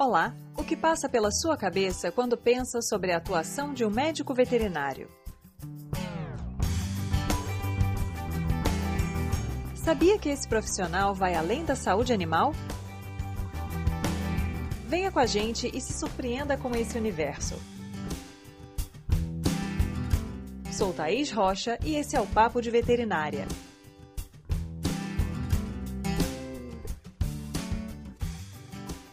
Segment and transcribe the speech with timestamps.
[0.00, 0.32] Olá!
[0.56, 5.08] O que passa pela sua cabeça quando pensa sobre a atuação de um médico veterinário?
[9.74, 12.52] Sabia que esse profissional vai além da saúde animal?
[14.86, 17.60] Venha com a gente e se surpreenda com esse universo.
[20.70, 23.48] Sou Thaís Rocha e esse é o Papo de Veterinária.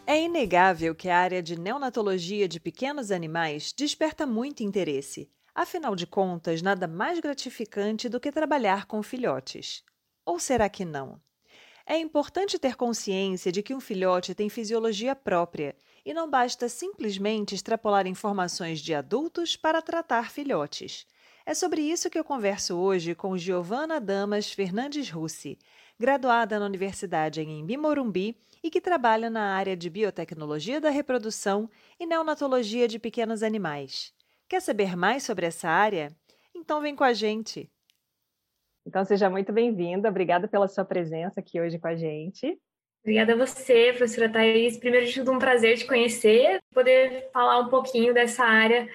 [0.08, 5.28] É inegável que a área de neonatologia de pequenos animais desperta muito interesse.
[5.52, 9.82] Afinal de contas, nada mais gratificante do que trabalhar com filhotes.
[10.24, 11.20] Ou será que não?
[11.84, 15.74] É importante ter consciência de que um filhote tem fisiologia própria
[16.04, 21.04] e não basta simplesmente extrapolar informações de adultos para tratar filhotes.
[21.44, 25.58] É sobre isso que eu converso hoje com Giovana Damas Fernandes Russi,
[25.98, 31.70] graduada na Universidade em Embi Morumbi e que trabalha na área de biotecnologia da reprodução
[31.98, 34.12] e neonatologia de pequenos animais.
[34.48, 36.14] Quer saber mais sobre essa área?
[36.54, 37.70] Então vem com a gente!
[38.86, 42.56] Então seja muito bem-vinda, obrigada pela sua presença aqui hoje com a gente.
[43.02, 44.76] Obrigada a você, professora Thais.
[44.78, 48.88] Primeiro de tudo, um prazer te conhecer, poder falar um pouquinho dessa área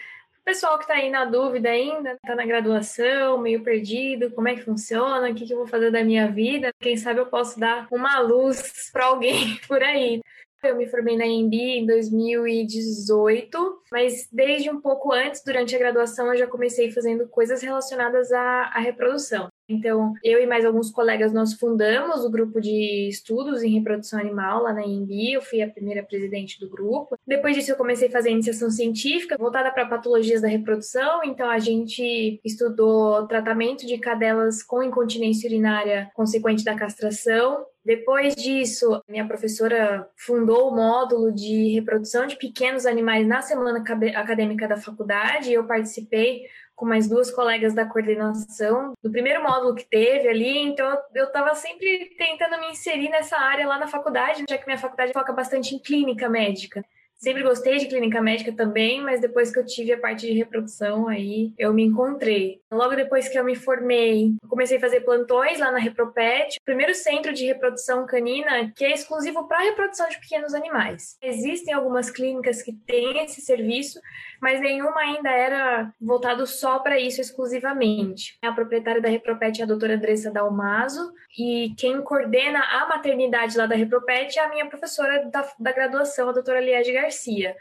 [0.43, 4.63] pessoal que está aí na dúvida ainda, está na graduação, meio perdido, como é que
[4.63, 7.87] funciona, o que, que eu vou fazer da minha vida, quem sabe eu posso dar
[7.91, 10.21] uma luz para alguém por aí.
[10.63, 16.27] Eu me formei na EMB em 2018, mas desde um pouco antes, durante a graduação,
[16.27, 19.47] eu já comecei fazendo coisas relacionadas à, à reprodução.
[19.67, 24.63] Então, eu e mais alguns colegas, nós fundamos o grupo de estudos em reprodução animal
[24.63, 27.17] lá na INBI, eu fui a primeira presidente do grupo.
[27.25, 31.59] Depois disso, eu comecei a fazer iniciação científica voltada para patologias da reprodução, então a
[31.59, 40.07] gente estudou tratamento de cadelas com incontinência urinária consequente da castração, depois disso, minha professora
[40.15, 45.51] fundou o módulo de reprodução de pequenos animais na semana acadêmica da faculdade.
[45.51, 46.43] Eu participei
[46.81, 51.53] com mais duas colegas da coordenação do primeiro módulo que teve ali, então eu estava
[51.53, 55.75] sempre tentando me inserir nessa área lá na faculdade, já que minha faculdade foca bastante
[55.75, 56.83] em clínica médica.
[57.23, 61.07] Sempre gostei de clínica médica também, mas depois que eu tive a parte de reprodução,
[61.07, 62.59] aí eu me encontrei.
[62.71, 66.95] Logo depois que eu me formei, comecei a fazer plantões lá na Repropet, o primeiro
[66.95, 71.15] centro de reprodução canina que é exclusivo para reprodução de pequenos animais.
[71.21, 73.99] Existem algumas clínicas que têm esse serviço,
[74.41, 78.39] mas nenhuma ainda era voltado só para isso exclusivamente.
[78.41, 83.67] A proprietária da Repropet é a doutora Andressa Dalmaso, e quem coordena a maternidade lá
[83.67, 87.55] da Repropet é a minha professora da, da graduação, a doutora Liege Garcia.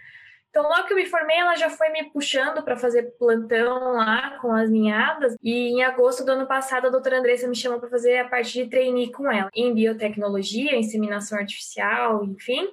[0.48, 4.36] Então, logo que eu me formei, ela já foi me puxando para fazer plantão lá
[4.40, 5.36] com as ninhadas.
[5.40, 8.54] E em agosto do ano passado, a doutora Andressa me chamou para fazer a parte
[8.54, 12.66] de trainee com ela, em biotecnologia, inseminação artificial, enfim.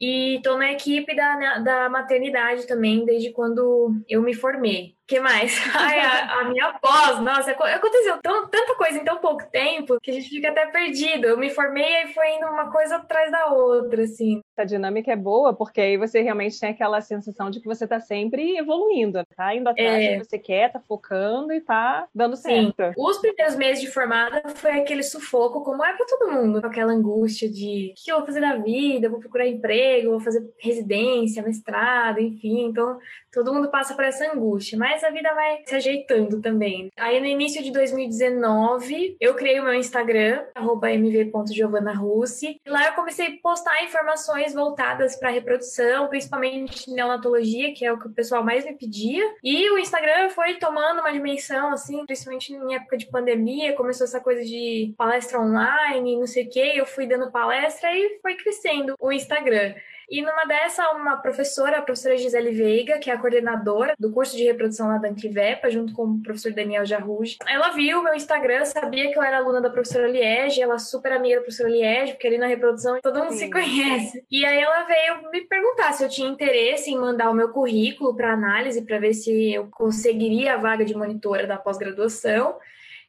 [0.00, 5.52] E estou na equipe da, da maternidade também, desde quando eu me formei que mais?
[5.74, 10.10] Ai, a, a, minha pós, nossa, aconteceu tão, tanta coisa em tão pouco tempo que
[10.10, 11.26] a gente fica até perdido.
[11.26, 14.40] Eu me formei e foi indo uma coisa atrás da outra, assim.
[14.56, 18.00] A dinâmica é boa, porque aí você realmente tem aquela sensação de que você tá
[18.00, 20.12] sempre evoluindo, tá indo atrás é.
[20.16, 22.82] do que você quer, tá focando e tá dando certo.
[22.82, 22.92] Sim.
[22.96, 27.50] Os primeiros meses de formada foi aquele sufoco, como é pra todo mundo, aquela angústia
[27.50, 31.42] de o que eu vou fazer da vida, eu vou procurar emprego, vou fazer residência,
[31.42, 32.66] mestrado, enfim.
[32.66, 32.98] Então,
[33.32, 34.78] todo mundo passa por essa angústia.
[34.78, 36.88] Mas mas a vida vai se ajeitando também.
[36.96, 42.60] Aí no início de 2019, eu criei o meu Instagram, mv.giovanarussi.
[42.64, 48.06] Lá eu comecei a postar informações voltadas para reprodução, principalmente neonatologia, que é o que
[48.06, 49.34] o pessoal mais me pedia.
[49.42, 54.20] E o Instagram foi tomando uma dimensão, assim, principalmente em época de pandemia, começou essa
[54.20, 58.94] coisa de palestra online, não sei o quê, eu fui dando palestra e foi crescendo
[59.00, 59.74] o Instagram.
[60.10, 64.36] E numa dessa, uma professora, a professora Gisele Veiga, que é a coordenadora do curso
[64.36, 68.64] de reprodução lá da Anquivepa, junto com o professor Daniel Jarruge, ela viu meu Instagram,
[68.64, 72.12] sabia que eu era aluna da professora Liege, ela é super amiga da professora Liege,
[72.12, 73.38] porque ali na reprodução todo mundo Sim.
[73.38, 74.24] se conhece.
[74.30, 78.14] E aí ela veio me perguntar se eu tinha interesse em mandar o meu currículo
[78.14, 82.58] para análise, para ver se eu conseguiria a vaga de monitora da pós-graduação.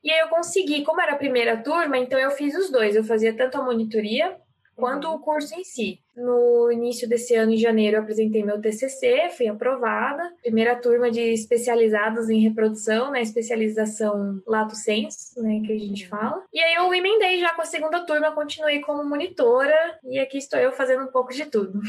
[0.04, 2.96] E aí eu consegui, como era a primeira turma, então eu fiz os dois.
[2.96, 4.38] Eu fazia tanto a monitoria
[4.76, 5.16] quanto uhum.
[5.16, 6.00] o curso em si.
[6.16, 10.34] No início desse ano, em janeiro, eu apresentei meu TCC, fui aprovada.
[10.42, 13.22] Primeira turma de especializados em reprodução, né?
[13.22, 15.62] Especialização lato sensu, né?
[15.66, 16.44] Que a gente fala.
[16.54, 20.60] E aí eu emendei já com a segunda turma, continuei como monitora e aqui estou
[20.60, 21.80] eu fazendo um pouco de tudo.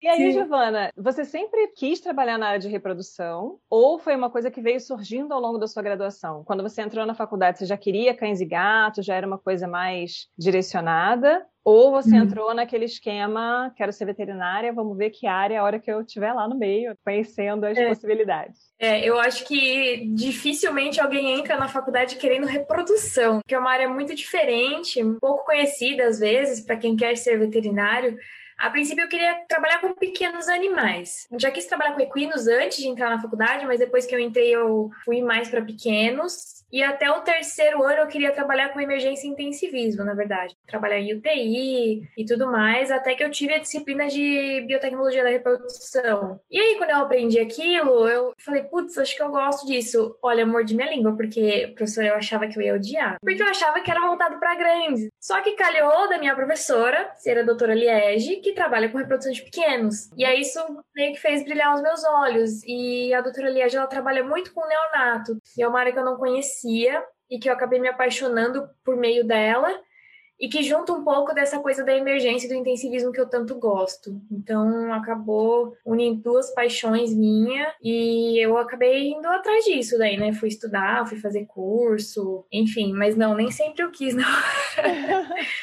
[0.00, 0.32] E aí, Sim.
[0.32, 4.80] Giovana, você sempre quis trabalhar na área de reprodução ou foi uma coisa que veio
[4.80, 6.44] surgindo ao longo da sua graduação?
[6.44, 9.66] Quando você entrou na faculdade, você já queria cães e gatos, já era uma coisa
[9.66, 11.46] mais direcionada?
[11.64, 12.24] Ou você uhum.
[12.24, 16.32] entrou naquele esquema quero ser veterinária, vamos ver que área a hora que eu estiver
[16.32, 17.88] lá no meio, conhecendo as é.
[17.88, 18.58] possibilidades.
[18.78, 23.88] É, eu acho que dificilmente alguém entra na faculdade querendo reprodução, que é uma área
[23.88, 28.16] muito diferente, pouco conhecida às vezes para quem quer ser veterinário.
[28.58, 31.26] A princípio, eu queria trabalhar com pequenos animais.
[31.36, 34.54] Já quis trabalhar com equinos antes de entrar na faculdade, mas depois que eu entrei,
[34.54, 36.61] eu fui mais para pequenos.
[36.72, 40.56] E até o terceiro ano eu queria trabalhar com emergência e intensivismo, na verdade.
[40.66, 45.28] Trabalhar em UTI e tudo mais, até que eu tive a disciplina de biotecnologia da
[45.28, 46.40] reprodução.
[46.50, 50.16] E aí, quando eu aprendi aquilo, eu falei, putz, acho que eu gosto disso.
[50.22, 53.16] Olha, mordi minha língua, porque, professor, eu achava que eu ia odiar.
[53.20, 55.08] Porque eu achava que era voltado para grandes.
[55.20, 59.42] Só que calhou da minha professora, ser a doutora Liege, que trabalha com reprodução de
[59.42, 60.10] pequenos.
[60.16, 60.58] E aí isso
[60.94, 62.62] meio que fez brilhar os meus olhos.
[62.64, 65.36] E a doutora Liege, ela trabalha muito com neonato.
[65.58, 68.68] E é uma área que eu não conhecia conhecia e que eu acabei me apaixonando
[68.84, 69.68] por meio dela
[70.40, 73.54] e que junta um pouco dessa coisa da emergência e do intensivismo que eu tanto
[73.56, 74.20] gosto.
[74.30, 80.32] Então acabou unindo duas paixões minha e eu acabei indo atrás disso daí, né?
[80.32, 84.24] Fui estudar, fui fazer curso, enfim, mas não, nem sempre eu quis, não.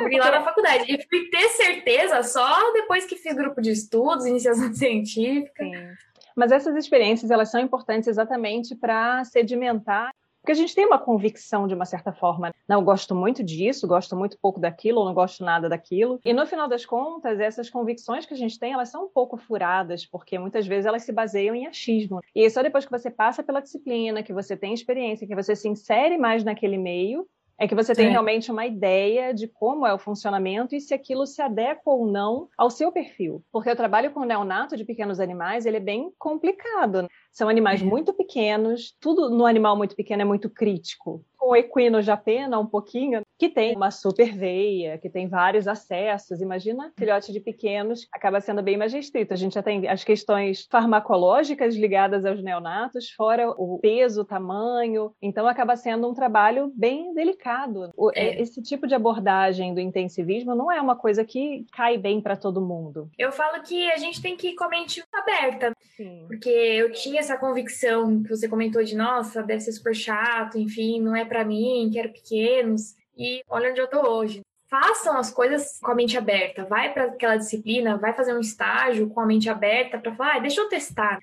[0.00, 0.84] Fui lá na faculdade.
[0.86, 5.64] E fui ter certeza só depois que fiz grupo de estudos, iniciação científica.
[5.64, 5.88] Sim.
[6.36, 11.66] Mas essas experiências, elas são importantes exatamente para sedimentar porque a gente tem uma convicção
[11.66, 12.52] de uma certa forma.
[12.68, 16.20] Não, gosto muito disso, gosto muito pouco daquilo, ou não gosto nada daquilo.
[16.24, 19.36] E no final das contas, essas convicções que a gente tem, elas são um pouco
[19.36, 22.20] furadas, porque muitas vezes elas se baseiam em achismo.
[22.34, 25.68] E só depois que você passa pela disciplina, que você tem experiência, que você se
[25.68, 27.26] insere mais naquele meio,
[27.58, 28.10] é que você tem é.
[28.10, 32.48] realmente uma ideia de como é o funcionamento e se aquilo se adequa ou não
[32.56, 33.42] ao seu perfil.
[33.50, 37.08] Porque o trabalho com o neonato de pequenos animais, ele é bem complicado.
[37.38, 37.84] São animais é.
[37.84, 42.58] muito pequenos, tudo no animal muito pequeno é muito crítico com o equino já pena
[42.58, 46.40] um pouquinho, que tem uma super veia, que tem vários acessos.
[46.40, 49.32] Imagina, filhote de pequenos acaba sendo bem mais restrito.
[49.32, 55.12] A gente já tem as questões farmacológicas ligadas aos neonatos, fora o peso, o tamanho.
[55.22, 57.92] Então acaba sendo um trabalho bem delicado.
[58.14, 58.42] É.
[58.42, 62.60] Esse tipo de abordagem do intensivismo não é uma coisa que cai bem para todo
[62.60, 63.08] mundo.
[63.16, 65.72] Eu falo que a gente tem que ir com a mente aberta.
[65.96, 66.24] Sim.
[66.26, 71.00] Porque eu tinha essa convicção que você comentou de, nossa, deve ser super chato, enfim,
[71.00, 72.94] não é para mim, quero pequenos.
[73.16, 74.40] E olha onde eu tô hoje.
[74.70, 76.64] Façam as coisas com a mente aberta.
[76.64, 80.38] Vai para aquela disciplina, vai fazer um estágio com a mente aberta para falar, ah,
[80.38, 81.18] deixa eu testar.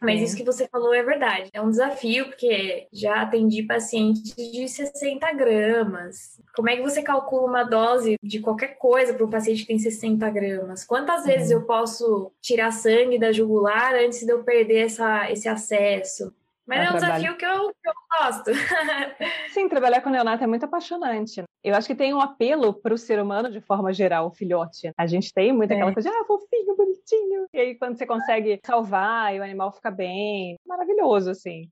[0.00, 0.24] Mas é.
[0.24, 1.50] isso que você falou é verdade.
[1.52, 6.40] É um desafio, porque já atendi pacientes de 60 gramas.
[6.54, 9.78] Como é que você calcula uma dose de qualquer coisa para um paciente que tem
[9.78, 10.84] 60 gramas?
[10.84, 11.60] Quantas vezes uhum.
[11.60, 16.32] eu posso tirar sangue da jugular antes de eu perder essa, esse acesso?
[16.66, 17.22] Mas é, um trabalho.
[17.22, 18.50] desafio que eu, que eu gosto.
[19.52, 21.42] Sim, trabalhar com neonato é muito apaixonante.
[21.62, 24.90] Eu acho que tem um apelo para o ser humano de forma geral, o filhote.
[24.96, 25.74] A gente tem muito é.
[25.74, 27.46] aquela coisa de, ah, fofinho, bonitinho.
[27.52, 31.70] E aí, quando você consegue salvar e o animal fica bem, maravilhoso, assim.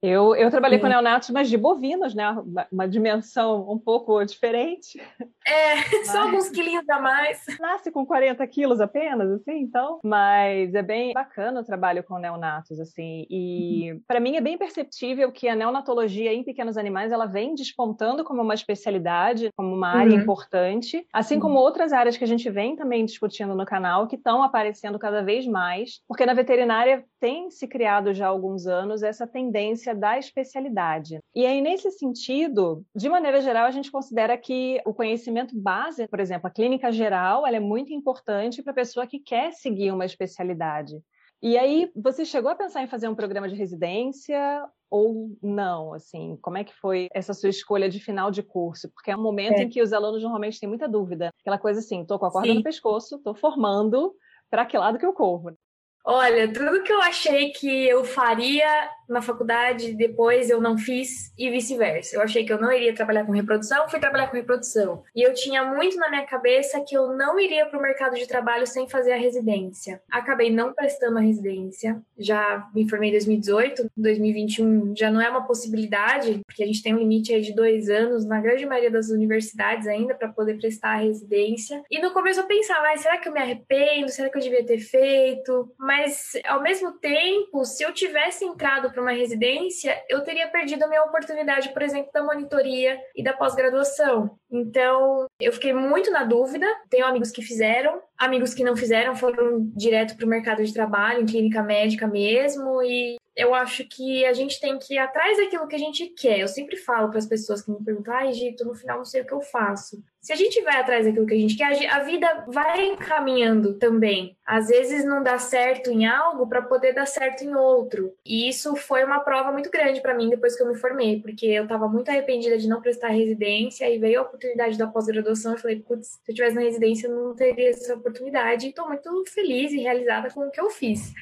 [0.00, 0.82] Eu, eu trabalhei Sim.
[0.82, 2.30] com neonatos, mas de bovinos, né?
[2.30, 5.00] Uma, uma dimensão um pouco diferente.
[5.44, 6.06] É, mas...
[6.06, 7.44] só alguns quilinhos a mais.
[7.58, 9.98] Nasce com 40 quilos apenas, assim, então.
[10.04, 13.26] Mas é bem bacana o trabalho com neonatos, assim.
[13.28, 14.00] E uhum.
[14.06, 18.40] para mim é bem perceptível que a neonatologia em pequenos animais ela vem despontando como
[18.40, 20.20] uma especialidade, como uma área uhum.
[20.20, 21.40] importante, assim uhum.
[21.40, 25.22] como outras áreas que a gente vem também discutindo no canal, que estão aparecendo cada
[25.22, 30.18] vez mais, porque na veterinária tem se criado já há alguns anos essa tendência da
[30.18, 31.18] especialidade.
[31.34, 36.20] E aí, nesse sentido, de maneira geral, a gente considera que o conhecimento base, por
[36.20, 40.04] exemplo, a clínica geral, ela é muito importante para a pessoa que quer seguir uma
[40.04, 41.00] especialidade.
[41.40, 45.94] E aí, você chegou a pensar em fazer um programa de residência ou não?
[45.94, 48.90] Assim, como é que foi essa sua escolha de final de curso?
[48.90, 49.62] Porque é um momento é.
[49.62, 51.30] em que os alunos normalmente têm muita dúvida.
[51.40, 52.54] Aquela coisa assim, estou com a corda Sim.
[52.54, 54.14] no pescoço, estou formando,
[54.50, 55.56] para que lado que eu corro?
[56.04, 61.50] Olha, tudo que eu achei que eu faria na faculdade, depois eu não fiz e
[61.50, 62.16] vice-versa.
[62.16, 65.02] Eu achei que eu não iria trabalhar com reprodução, fui trabalhar com reprodução.
[65.14, 68.26] E eu tinha muito na minha cabeça que eu não iria para o mercado de
[68.26, 70.02] trabalho sem fazer a residência.
[70.10, 72.00] Acabei não prestando a residência.
[72.18, 76.94] Já me formei em 2018, 2021 já não é uma possibilidade, porque a gente tem
[76.94, 80.90] um limite aí de dois anos na grande maioria das universidades ainda para poder prestar
[80.90, 81.82] a residência.
[81.90, 84.08] E no começo eu pensava, será que eu me arrependo?
[84.08, 85.72] Será que eu devia ter feito?
[85.78, 90.88] Mas ao mesmo tempo, se eu tivesse entrado para uma residência, eu teria perdido a
[90.88, 94.36] minha oportunidade, por exemplo, da monitoria e da pós-graduação.
[94.50, 96.66] Então, eu fiquei muito na dúvida.
[96.90, 101.22] Tenho amigos que fizeram, amigos que não fizeram, foram direto para o mercado de trabalho,
[101.22, 105.68] em clínica médica mesmo, e eu acho que a gente tem que ir atrás daquilo
[105.68, 106.40] que a gente quer.
[106.40, 109.20] Eu sempre falo para as pessoas que me perguntam, ai, Gito, no final não sei
[109.20, 110.02] o que eu faço.
[110.20, 114.36] Se a gente vai atrás daquilo que a gente quer, a vida vai encaminhando também.
[114.44, 118.12] Às vezes não dá certo em algo para poder dar certo em outro.
[118.26, 121.46] E isso foi uma prova muito grande para mim depois que eu me formei, porque
[121.46, 125.52] eu estava muito arrependida de não prestar residência e veio a oportunidade da pós-graduação.
[125.52, 128.66] Eu falei, putz, se eu tivesse na residência eu não teria essa oportunidade.
[128.66, 131.14] E estou muito feliz e realizada com o que eu fiz.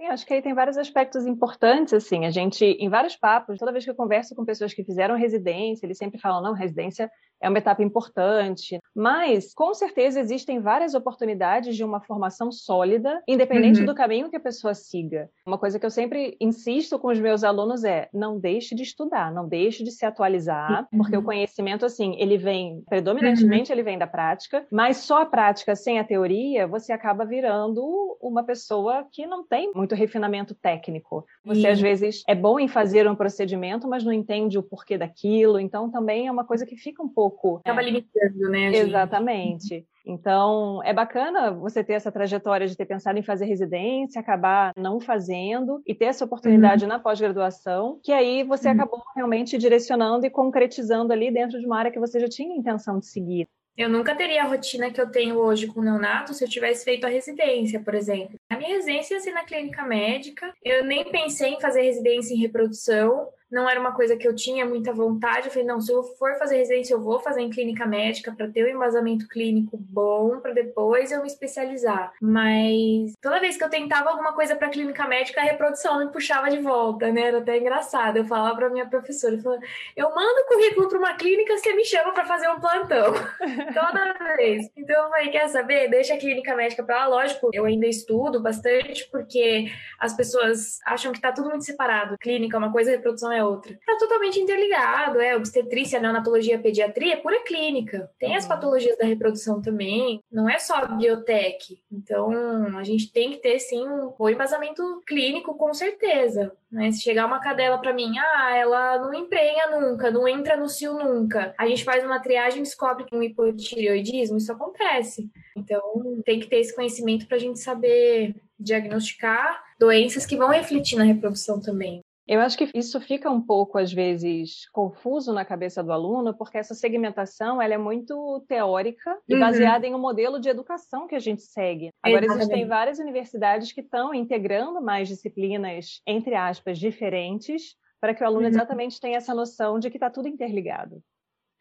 [0.00, 3.72] Sim, acho que aí tem vários aspectos importantes, assim, a gente, em vários papos, toda
[3.72, 7.10] vez que eu converso com pessoas que fizeram residência, eles sempre falam, não, residência
[7.40, 13.80] é uma etapa importante, mas com certeza existem várias oportunidades de uma formação sólida, independente
[13.80, 13.86] uhum.
[13.86, 15.30] do caminho que a pessoa siga.
[15.46, 19.32] Uma coisa que eu sempre insisto com os meus alunos é: não deixe de estudar,
[19.32, 20.98] não deixe de se atualizar, uhum.
[20.98, 23.76] porque o conhecimento assim, ele vem predominantemente uhum.
[23.76, 28.42] ele vem da prática, mas só a prática sem a teoria, você acaba virando uma
[28.42, 31.24] pessoa que não tem muito refinamento técnico.
[31.44, 35.58] Você às vezes é bom em fazer um procedimento, mas não entende o porquê daquilo,
[35.58, 37.60] então também é uma coisa que fica um pouco pouco.
[37.64, 37.84] Acaba é.
[37.84, 38.68] limitando, né?
[38.74, 39.86] Exatamente.
[40.06, 44.98] Então, é bacana você ter essa trajetória de ter pensado em fazer residência, acabar não
[44.98, 46.88] fazendo e ter essa oportunidade uhum.
[46.88, 48.74] na pós-graduação, que aí você uhum.
[48.74, 52.98] acabou realmente direcionando e concretizando ali dentro de uma área que você já tinha intenção
[52.98, 53.46] de seguir.
[53.76, 56.84] Eu nunca teria a rotina que eu tenho hoje com o neonato se eu tivesse
[56.84, 58.34] feito a residência, por exemplo.
[58.50, 60.52] A minha residência ia ser na clínica médica.
[60.64, 64.64] Eu nem pensei em fazer residência em reprodução não era uma coisa que eu tinha
[64.64, 65.46] muita vontade.
[65.46, 68.48] Eu falei, não, se eu for fazer residência, eu vou fazer em clínica médica para
[68.48, 72.12] ter um embasamento clínico bom, para depois eu me especializar.
[72.20, 76.50] Mas toda vez que eu tentava alguma coisa para clínica médica, a reprodução me puxava
[76.50, 77.22] de volta, né?
[77.22, 78.16] Era até engraçado.
[78.16, 79.62] Eu falava para minha professora, eu, falava,
[79.96, 83.14] eu mando currículo para uma clínica, você me chama para fazer um plantão.
[83.74, 84.70] toda vez.
[84.76, 85.88] Então eu falei, quer saber?
[85.88, 87.06] Deixa a clínica médica para lá.
[87.06, 92.16] Lógico, eu ainda estudo bastante, porque as pessoas acham que tá tudo muito separado.
[92.18, 93.78] Clínica é uma coisa, reprodução é é outra.
[93.86, 98.10] Tá totalmente interligado, é obstetrícia, neonatologia, pediatria, é pura clínica.
[98.18, 98.50] Tem as uhum.
[98.50, 101.80] patologias da reprodução também, não é só biotech.
[101.90, 102.30] Então,
[102.76, 106.52] a gente tem que ter sim um embasamento clínico com certeza.
[106.70, 106.90] Né?
[106.90, 110.92] Se chegar uma cadela para mim, ah, ela não emprenha nunca, não entra no cio
[110.92, 111.54] nunca.
[111.58, 115.30] A gente faz uma triagem e descobre que um hipotireoidismo, isso acontece.
[115.56, 115.80] Então,
[116.24, 121.04] tem que ter esse conhecimento para a gente saber diagnosticar doenças que vão refletir na
[121.04, 122.02] reprodução também.
[122.28, 126.58] Eu acho que isso fica um pouco, às vezes, confuso na cabeça do aluno, porque
[126.58, 129.40] essa segmentação ela é muito teórica e uhum.
[129.40, 131.90] baseada em um modelo de educação que a gente segue.
[132.02, 132.50] Agora, Exatamente.
[132.50, 138.42] existem várias universidades que estão integrando mais disciplinas, entre aspas, diferentes, para que o aluno
[138.42, 138.48] uhum.
[138.48, 141.02] exatamente tenha essa noção de que está tudo interligado.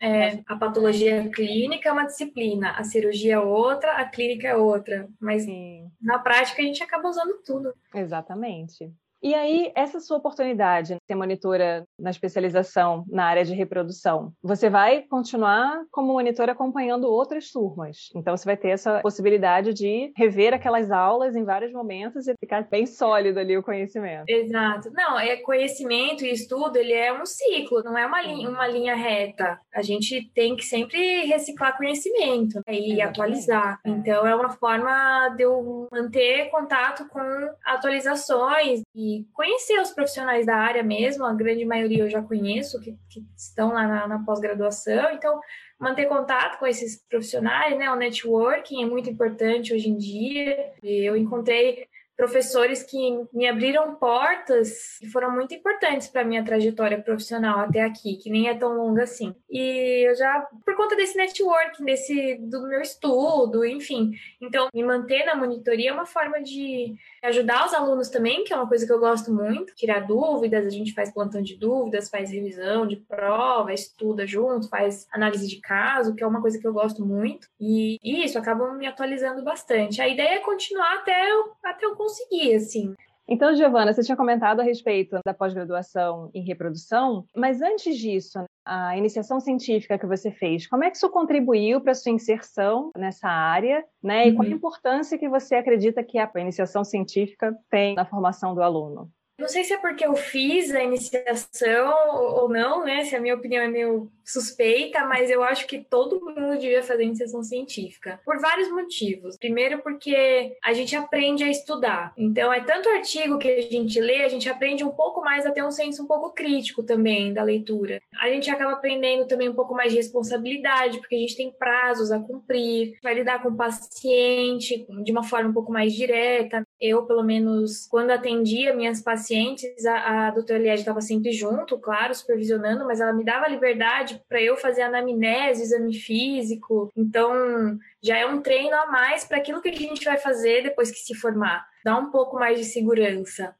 [0.01, 5.07] É, a patologia clínica é uma disciplina, a cirurgia é outra, a clínica é outra.
[5.17, 5.89] Mas Sim.
[6.01, 7.73] na prática a gente acaba usando tudo.
[7.95, 8.93] Exatamente.
[9.21, 14.69] E aí, essa sua oportunidade de ser monitora na especialização na área de reprodução, você
[14.69, 18.09] vai continuar como monitora acompanhando outras turmas.
[18.15, 22.67] Então, você vai ter essa possibilidade de rever aquelas aulas em vários momentos e ficar
[22.69, 24.25] bem sólido ali o conhecimento.
[24.27, 24.91] Exato.
[24.93, 28.95] Não, é conhecimento e estudo, ele é um ciclo, não é uma linha, uma linha
[28.95, 29.59] reta.
[29.73, 33.01] A gente tem que sempre reciclar conhecimento né, e Exatamente.
[33.01, 33.79] atualizar.
[33.83, 33.89] É.
[33.89, 37.19] Então, é uma forma de eu manter contato com
[37.65, 42.97] atualizações e conhecer os profissionais da área mesmo, a grande maioria eu já conheço, que,
[43.09, 45.39] que estão lá na, na pós-graduação, então
[45.79, 47.89] manter contato com esses profissionais, né?
[47.91, 50.73] O networking é muito importante hoje em dia.
[50.81, 52.97] Eu encontrei professores que
[53.31, 58.49] me abriram portas que foram muito importantes para minha trajetória profissional até aqui, que nem
[58.49, 59.35] é tão longa assim.
[59.49, 65.25] E eu já, por conta desse networking, desse do meu estudo, enfim, então me manter
[65.25, 68.91] na monitoria é uma forma de ajudar os alunos também, que é uma coisa que
[68.91, 73.73] eu gosto muito, tirar dúvidas, a gente faz plantão de dúvidas, faz revisão de prova,
[73.73, 77.47] estuda junto, faz análise de caso, que é uma coisa que eu gosto muito.
[77.59, 80.01] E isso acaba me atualizando bastante.
[80.01, 82.95] A ideia é continuar até eu, até eu conseguir, assim.
[83.29, 88.97] Então, Giovana, você tinha comentado a respeito da pós-graduação em reprodução, mas antes disso, a
[88.97, 93.27] iniciação científica que você fez, como é que isso contribuiu para a sua inserção nessa
[93.27, 94.29] área, né?
[94.29, 94.55] E qual a uhum.
[94.55, 99.11] importância que você acredita que a iniciação científica tem na formação do aluno?
[99.39, 103.03] Não sei se é porque eu fiz a iniciação ou não, né?
[103.03, 107.03] Se a minha opinião é meio suspeita, mas eu acho que todo mundo devia fazer
[107.03, 108.19] iniciação científica.
[108.25, 109.37] Por vários motivos.
[109.37, 112.13] Primeiro, porque a gente aprende a estudar.
[112.17, 115.51] Então, é tanto artigo que a gente lê, a gente aprende um pouco mais a
[115.51, 118.01] ter um senso um pouco crítico também da leitura.
[118.19, 122.11] A gente acaba aprendendo também um pouco mais de responsabilidade, porque a gente tem prazos
[122.11, 126.66] a cumprir, vai lidar com o paciente de uma forma um pouco mais direta.
[126.79, 132.13] Eu, pelo menos, quando atendia minhas pacientes, a, a doutora Liege estava sempre junto, claro,
[132.13, 136.91] supervisionando, mas ela me dava liberdade para eu fazer anamnese, exame físico.
[136.95, 140.91] Então, já é um treino a mais para aquilo que a gente vai fazer depois
[140.91, 141.65] que se formar.
[141.83, 143.55] Dá um pouco mais de segurança.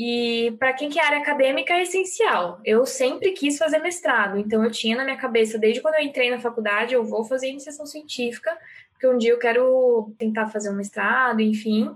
[0.00, 2.60] E para quem quer área acadêmica é essencial.
[2.64, 6.30] Eu sempre quis fazer mestrado, então eu tinha na minha cabeça, desde quando eu entrei
[6.30, 8.56] na faculdade, eu vou fazer iniciação científica,
[8.92, 11.90] porque um dia eu quero tentar fazer um mestrado, enfim.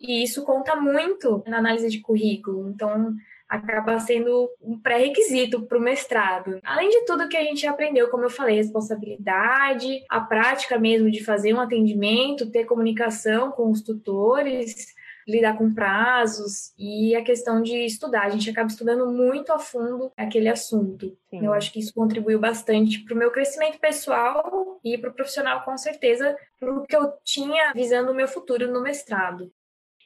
[0.00, 2.68] E isso conta muito na análise de currículo.
[2.68, 3.14] Então,
[3.48, 6.58] acaba sendo um pré-requisito para o mestrado.
[6.64, 11.22] Além de tudo que a gente aprendeu, como eu falei, responsabilidade, a prática mesmo de
[11.24, 14.94] fazer um atendimento, ter comunicação com os tutores,
[15.26, 18.24] lidar com prazos e a questão de estudar.
[18.24, 21.16] A gente acaba estudando muito a fundo aquele assunto.
[21.30, 21.44] Sim.
[21.44, 25.64] Eu acho que isso contribuiu bastante para o meu crescimento pessoal e para o profissional,
[25.64, 29.50] com certeza, para o que eu tinha visando o meu futuro no mestrado.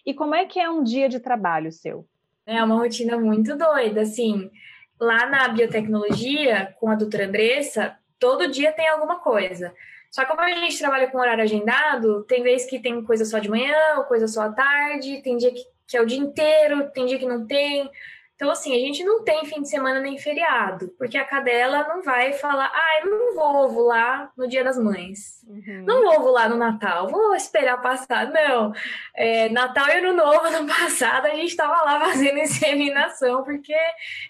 [0.08, 2.08] E como é que é um dia de trabalho seu?
[2.46, 4.50] É uma rotina muito doida, assim.
[4.98, 9.70] Lá na biotecnologia, com a doutora Andressa, todo dia tem alguma coisa.
[10.10, 13.38] Só que como a gente trabalha com horário agendado, tem vez que tem coisa só
[13.38, 17.04] de manhã, coisa só à tarde, tem dia que, que é o dia inteiro, tem
[17.04, 17.90] dia que não tem.
[18.38, 22.04] Então, assim, a gente não tem fim de semana nem feriado, porque a cadela não
[22.04, 25.44] vai falar, ah, eu não vou ovular no dia das mães.
[25.44, 25.82] Uhum.
[25.84, 28.30] Não vou ovular no Natal, vou esperar passar.
[28.30, 28.72] Não.
[29.12, 33.74] É, Natal e Ano Novo, no passado, a gente estava lá fazendo inseminação, porque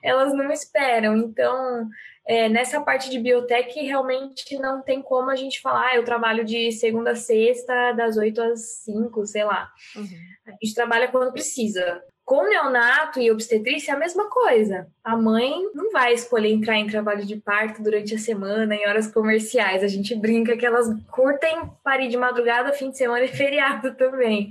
[0.02, 1.14] elas não esperam.
[1.14, 1.86] Então,
[2.26, 6.46] é, nessa parte de biotech, realmente não tem como a gente falar, ah, eu trabalho
[6.46, 9.70] de segunda a sexta, das 8 às 5, sei lá.
[9.94, 10.06] Uhum.
[10.46, 12.02] A gente trabalha quando precisa.
[12.28, 14.87] Com neonato e obstetrícia é a mesma coisa.
[15.02, 19.11] A mãe não vai escolher entrar em trabalho de parto durante a semana, em horas
[19.11, 19.82] comerciais.
[19.82, 24.50] A gente brinca que elas curtem parir de madrugada, fim de semana e feriado também.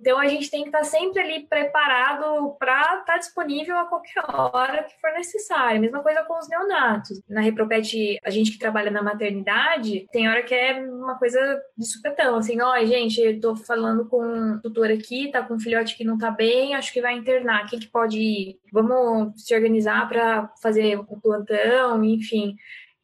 [0.00, 4.22] Então a gente tem que estar sempre ali preparado para estar tá disponível a qualquer
[4.28, 5.80] hora que for necessário.
[5.80, 7.20] Mesma coisa com os neonatos.
[7.28, 11.38] Na Repropet, a gente que trabalha na maternidade, tem hora que é uma coisa
[11.76, 15.60] de supetão, assim, ó, gente, eu tô falando com um tutor aqui, tá com um
[15.60, 17.66] filhote que não tá bem, acho que vai internar.
[17.68, 18.58] Quem que pode ir?
[18.72, 22.56] Vamos se organizar para fazer o plantão, enfim.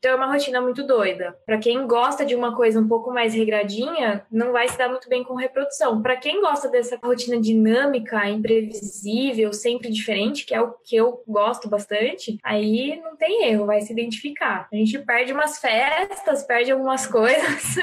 [0.06, 1.36] Então é uma rotina muito doida.
[1.44, 5.08] Para quem gosta de uma coisa um pouco mais regradinha, não vai se dar muito
[5.08, 6.00] bem com reprodução.
[6.00, 11.68] Para quem gosta dessa rotina dinâmica, imprevisível, sempre diferente, que é o que eu gosto
[11.68, 14.68] bastante, aí não tem erro, vai se identificar.
[14.72, 17.74] A gente perde umas festas, perde algumas coisas,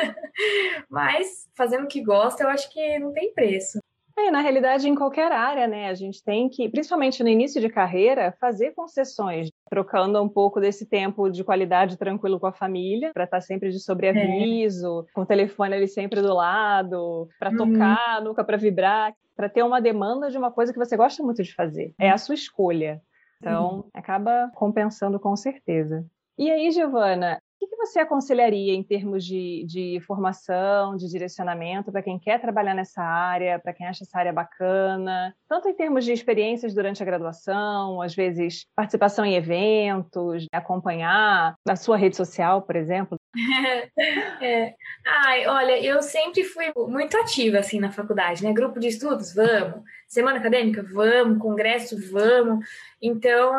[0.90, 3.83] mas fazendo o que gosta, eu acho que não tem preço.
[4.18, 7.68] É, na realidade, em qualquer área, né, a gente tem que, principalmente no início de
[7.68, 13.24] carreira, fazer concessões, trocando um pouco desse tempo de qualidade tranquilo com a família, para
[13.24, 15.12] estar tá sempre de sobreaviso, é.
[15.14, 17.58] com o telefone ali sempre do lado, para uhum.
[17.58, 21.42] tocar, nunca para vibrar, para ter uma demanda de uma coisa que você gosta muito
[21.42, 21.94] de fazer.
[22.00, 23.02] É a sua escolha.
[23.42, 23.84] Então, uhum.
[23.94, 26.06] acaba compensando com certeza.
[26.38, 32.02] E aí, Giovana, o que você aconselharia em termos de, de formação, de direcionamento para
[32.02, 36.12] quem quer trabalhar nessa área, para quem acha essa área bacana, tanto em termos de
[36.12, 42.76] experiências durante a graduação, às vezes participação em eventos, acompanhar a sua rede social, por
[42.76, 43.18] exemplo?
[44.42, 44.76] é.
[45.06, 48.54] Ai, olha, eu sempre fui muito ativa assim na faculdade, né?
[48.54, 49.84] Grupo de estudos, vamos.
[50.08, 51.40] Semana acadêmica, vamos.
[51.40, 52.66] Congresso, vamos.
[53.02, 53.52] Então,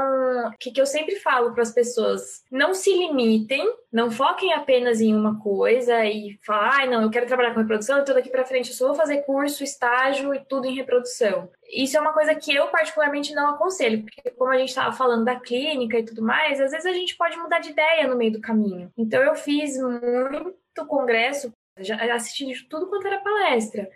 [0.48, 2.42] o que, que eu sempre falo para as pessoas?
[2.50, 7.28] Não se limitem, não foquem apenas em uma coisa e falar, ai, não, eu quero
[7.28, 10.66] trabalhar com reprodução, então daqui para frente eu só vou fazer curso, estágio e tudo
[10.66, 11.48] em reprodução.
[11.72, 15.24] Isso é uma coisa que eu particularmente não aconselho, porque como a gente estava falando
[15.24, 18.33] da clínica e tudo mais, às vezes a gente pode mudar de ideia no meio
[18.33, 18.90] do caminho.
[18.98, 23.88] Então eu fiz muito congresso, já assisti de tudo quanto era palestra.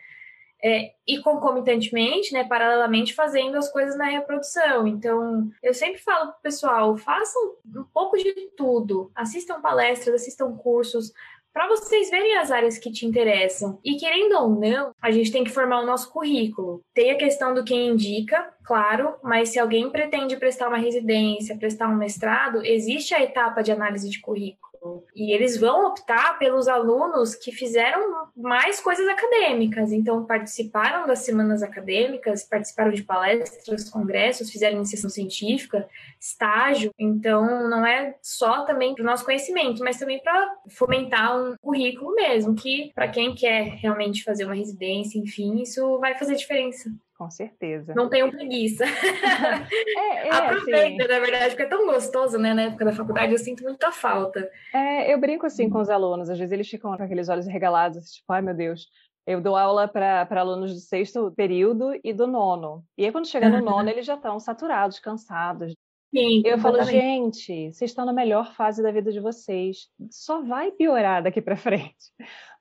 [0.62, 4.88] É, e concomitantemente, né, paralelamente fazendo as coisas na reprodução.
[4.88, 7.40] Então, eu sempre falo pro pessoal, façam
[7.76, 11.12] um pouco de tudo, assistam palestras, assistam cursos,
[11.58, 13.80] para vocês verem as áreas que te interessam.
[13.84, 16.82] E querendo ou não, a gente tem que formar o nosso currículo.
[16.94, 21.88] Tem a questão do quem indica, claro, mas se alguém pretende prestar uma residência, prestar
[21.88, 24.67] um mestrado, existe a etapa de análise de currículo.
[25.14, 31.62] E eles vão optar pelos alunos que fizeram mais coisas acadêmicas, então participaram das semanas
[31.62, 35.88] acadêmicas, participaram de palestras, congressos, fizeram iniciação científica,
[36.20, 36.92] estágio.
[36.98, 42.14] Então não é só também para o nosso conhecimento, mas também para fomentar um currículo
[42.14, 46.90] mesmo, que para quem quer realmente fazer uma residência, enfim, isso vai fazer diferença.
[47.18, 47.94] Com certeza.
[47.96, 48.84] Não tenho preguiça.
[48.86, 51.12] é, é, Aproveita, assim...
[51.12, 52.54] na verdade, porque é tão gostoso, né?
[52.54, 54.48] Na época da faculdade, eu sinto muita falta.
[54.72, 58.12] É, eu brinco assim com os alunos, às vezes eles ficam com aqueles olhos regalados,
[58.12, 58.88] tipo, ai meu Deus,
[59.26, 62.84] Eu dou aula para alunos do sexto período e do nono.
[62.96, 65.74] E aí, quando chega no nono, eles já estão saturados, cansados.
[66.14, 69.88] Sim, eu falo, gente, vocês estão na melhor fase da vida de vocês.
[70.10, 71.94] Só vai piorar daqui para frente.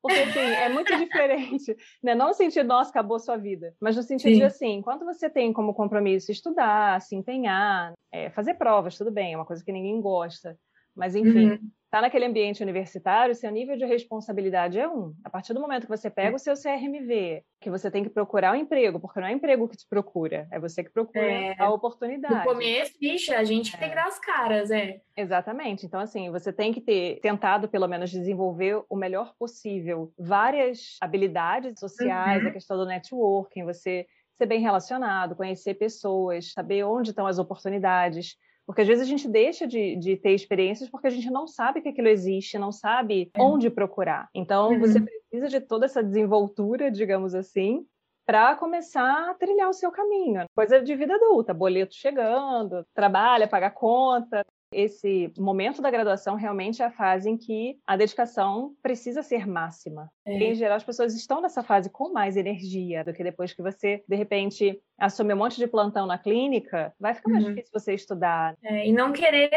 [0.01, 1.75] Porque, assim, é muito diferente.
[2.03, 2.13] Né?
[2.13, 3.73] Não no sentido, nossa, acabou sua vida.
[3.79, 4.37] Mas no sentido Sim.
[4.37, 9.33] de, assim, enquanto você tem como compromisso estudar, se empenhar, é, fazer provas, tudo bem,
[9.33, 10.57] é uma coisa que ninguém gosta.
[10.97, 15.13] Mas, enfim, uhum está naquele ambiente universitário, seu nível de responsabilidade é um.
[15.23, 18.51] A partir do momento que você pega o seu CRMV, que você tem que procurar
[18.51, 21.55] um emprego, porque não é o emprego que te procura, é você que procura é,
[21.57, 22.35] a oportunidade.
[22.35, 23.79] No começo, bicha, a gente é.
[23.79, 24.99] tem que dar as caras, é.
[25.15, 25.85] Exatamente.
[25.85, 31.79] Então, assim, você tem que ter tentado, pelo menos, desenvolver o melhor possível várias habilidades
[31.79, 32.49] sociais, uhum.
[32.49, 34.05] a questão do networking, você
[34.37, 38.35] ser bem relacionado, conhecer pessoas, saber onde estão as oportunidades.
[38.67, 41.81] Porque às vezes a gente deixa de, de, ter experiências porque a gente não sabe
[41.81, 43.41] que aquilo existe, não sabe é.
[43.41, 44.29] onde procurar.
[44.35, 44.79] Então, uhum.
[44.79, 47.87] você precisa de toda essa desenvoltura, digamos assim,
[48.25, 50.43] para começar a trilhar o seu caminho.
[50.53, 56.85] Coisa de vida adulta, boleto chegando, trabalha, paga conta, esse momento da graduação realmente é
[56.85, 60.11] a fase em que a dedicação precisa ser máxima.
[60.25, 60.33] É.
[60.33, 64.03] Em geral, as pessoas estão nessa fase com mais energia do que depois que você,
[64.07, 67.51] de repente, assume um monte de plantão na clínica, vai ficar mais uhum.
[67.51, 68.55] difícil você estudar.
[68.63, 69.49] É, e não querer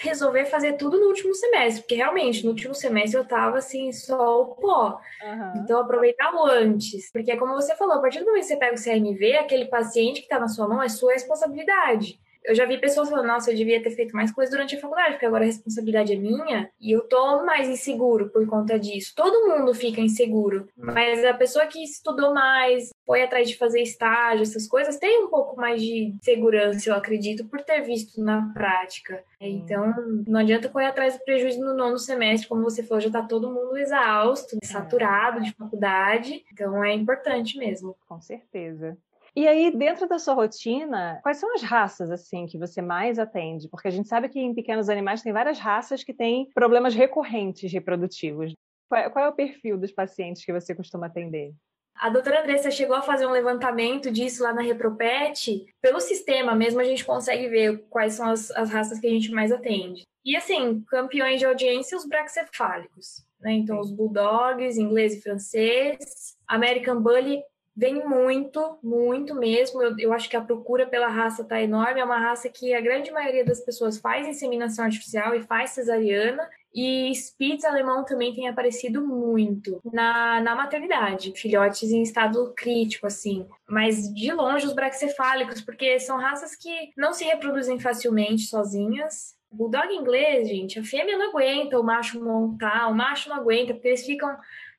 [0.00, 4.42] resolver fazer tudo no último semestre, porque realmente, no último semestre eu tava assim, só
[4.42, 5.00] o pó.
[5.22, 5.62] Uhum.
[5.62, 7.10] Então, aproveitar o antes.
[7.12, 10.22] Porque, como você falou, a partir do momento que você pega o CRMV, aquele paciente
[10.22, 13.56] que tá na sua mão é sua responsabilidade eu já vi pessoas falando, nossa, eu
[13.56, 16.92] devia ter feito mais coisas durante a faculdade, porque agora a responsabilidade é minha e
[16.92, 19.12] eu tô mais inseguro por conta disso.
[19.16, 24.42] Todo mundo fica inseguro, mas a pessoa que estudou mais, foi atrás de fazer estágio,
[24.42, 29.22] essas coisas, tem um pouco mais de segurança, eu acredito, por ter visto na prática.
[29.40, 29.92] Então,
[30.26, 33.52] não adianta correr atrás do prejuízo no nono semestre, como você falou, já tá todo
[33.52, 36.44] mundo exausto, saturado de faculdade.
[36.52, 37.96] Então, é importante mesmo.
[38.08, 38.96] Com certeza.
[39.36, 43.68] E aí, dentro da sua rotina, quais são as raças assim que você mais atende?
[43.68, 47.70] Porque a gente sabe que em pequenos animais tem várias raças que têm problemas recorrentes
[47.70, 48.54] reprodutivos.
[48.88, 51.52] Qual é, qual é o perfil dos pacientes que você costuma atender?
[51.96, 55.66] A doutora Andressa chegou a fazer um levantamento disso lá na Repropet.
[55.82, 59.30] Pelo sistema mesmo, a gente consegue ver quais são as, as raças que a gente
[59.30, 60.02] mais atende.
[60.24, 63.26] E assim, campeões de audiência, os braxefálicos.
[63.40, 63.52] Né?
[63.52, 66.36] Então, os bulldogs, inglês e francês.
[66.48, 67.42] American Bully
[67.76, 69.82] Vem muito, muito mesmo.
[69.82, 72.00] Eu, eu acho que a procura pela raça está enorme.
[72.00, 76.48] É uma raça que a grande maioria das pessoas faz inseminação artificial e faz cesariana.
[76.74, 83.46] E Spitz alemão também tem aparecido muito na, na maternidade, filhotes em estado crítico, assim.
[83.68, 89.36] Mas de longe os braxefálicos, porque são raças que não se reproduzem facilmente sozinhas.
[89.50, 93.88] Bulldog inglês, gente, a fêmea não aguenta o macho montar, o macho não aguenta, porque
[93.88, 94.36] eles ficam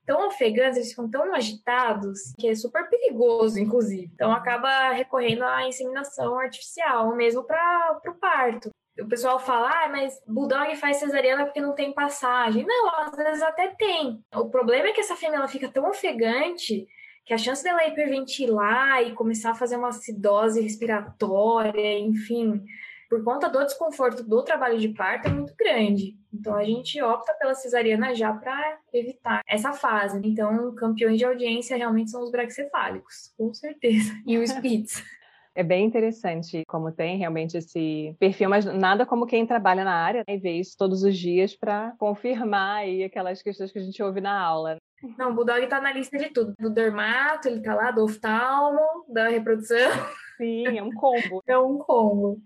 [0.08, 4.10] tão ofegantes, eles ficam tão agitados, que é super perigoso, inclusive.
[4.15, 8.72] Então acaba recorrendo à inseminação artificial, mesmo para o parto.
[9.00, 12.65] O pessoal fala, ah, mas bulldog faz cesariana porque não tem passagem.
[12.65, 14.24] Não, às vezes até tem.
[14.34, 16.88] O problema é que essa fêmea ela fica tão ofegante
[17.24, 22.63] que a chance dela hiperventilar e começar a fazer uma acidose respiratória, enfim,
[23.10, 26.17] por conta do desconforto do trabalho de parto é muito grande.
[26.34, 30.20] Então a gente opta pela cesariana já para evitar essa fase.
[30.24, 34.13] Então, campeões de audiência realmente são os braxefálicos, com certeza.
[34.26, 35.04] E os Spitz.
[35.56, 40.24] É bem interessante como tem realmente esse perfil, mas nada como quem trabalha na área
[40.28, 44.04] né, e vê isso todos os dias para confirmar aí aquelas questões que a gente
[44.04, 44.78] ouve na aula.
[45.17, 46.54] Não, o Bulldog tá na lista de tudo.
[46.60, 49.91] Do dermato, ele tá lá, do oftalmo, da reprodução.
[50.38, 51.43] Sim, é um combo.
[51.48, 52.39] é um combo.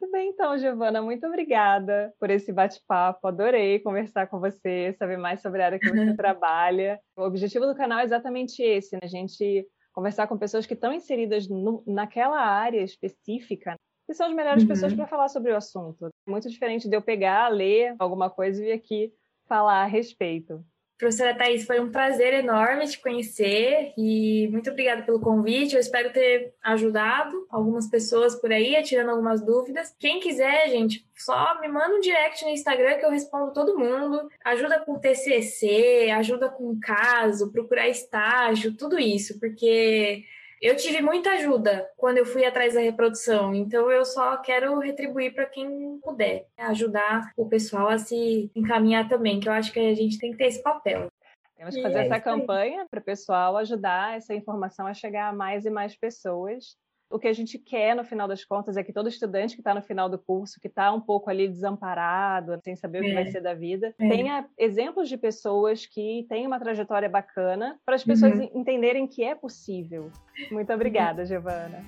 [0.00, 3.28] Muito bem, então, Giovana, muito obrigada por esse bate-papo.
[3.28, 6.98] Adorei conversar com você, saber mais sobre a área que você trabalha.
[7.14, 9.00] O objetivo do canal é exatamente esse, né?
[9.02, 13.74] A gente conversar com pessoas que estão inseridas no, naquela área específica,
[14.06, 14.68] que são as melhores uhum.
[14.70, 16.08] pessoas para falar sobre o assunto.
[16.26, 19.12] Muito diferente de eu pegar, ler alguma coisa e vir aqui
[19.46, 20.64] falar a respeito.
[21.00, 25.74] Professora Thais, foi um prazer enorme te conhecer e muito obrigada pelo convite.
[25.74, 29.96] Eu espero ter ajudado algumas pessoas por aí, tirando algumas dúvidas.
[29.98, 34.28] Quem quiser, gente, só me manda um direct no Instagram que eu respondo todo mundo.
[34.44, 40.22] Ajuda com TCC, ajuda com caso, procurar estágio, tudo isso, porque
[40.60, 45.34] eu tive muita ajuda quando eu fui atrás da reprodução, então eu só quero retribuir
[45.34, 49.94] para quem puder, ajudar o pessoal a se encaminhar também, que eu acho que a
[49.94, 51.08] gente tem que ter esse papel.
[51.56, 55.32] Temos que fazer é essa campanha para o pessoal ajudar essa informação a chegar a
[55.32, 56.76] mais e mais pessoas.
[57.10, 59.74] O que a gente quer, no final das contas, é que todo estudante que está
[59.74, 63.00] no final do curso, que está um pouco ali desamparado, sem saber é.
[63.00, 63.30] o que vai é.
[63.30, 64.08] ser da vida, é.
[64.08, 68.48] tenha exemplos de pessoas que têm uma trajetória bacana para as pessoas uhum.
[68.54, 70.12] entenderem que é possível.
[70.52, 71.84] Muito obrigada, Giovana.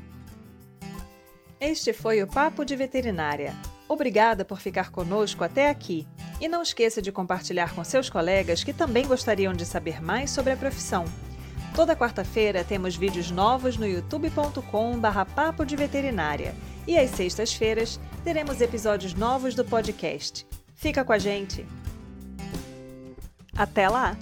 [1.60, 3.52] Este foi o Papo de Veterinária.
[3.88, 6.04] Obrigada por ficar conosco até aqui.
[6.40, 10.52] E não esqueça de compartilhar com seus colegas que também gostariam de saber mais sobre
[10.52, 11.04] a profissão.
[11.74, 16.54] Toda quarta-feira temos vídeos novos no youtube.com/barra Papo de Veterinária.
[16.86, 20.46] E às sextas-feiras teremos episódios novos do podcast.
[20.74, 21.66] Fica com a gente!
[23.56, 24.16] Até lá!